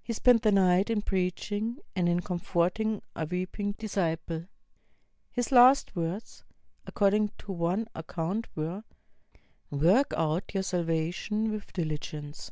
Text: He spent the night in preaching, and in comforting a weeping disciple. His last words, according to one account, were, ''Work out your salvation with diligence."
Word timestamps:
He 0.00 0.14
spent 0.14 0.40
the 0.40 0.50
night 0.50 0.88
in 0.88 1.02
preaching, 1.02 1.76
and 1.94 2.08
in 2.08 2.20
comforting 2.20 3.02
a 3.14 3.26
weeping 3.26 3.72
disciple. 3.72 4.46
His 5.30 5.52
last 5.52 5.94
words, 5.94 6.42
according 6.86 7.32
to 7.40 7.52
one 7.52 7.86
account, 7.94 8.46
were, 8.56 8.82
''Work 9.70 10.14
out 10.16 10.54
your 10.54 10.62
salvation 10.62 11.52
with 11.52 11.70
diligence." 11.74 12.50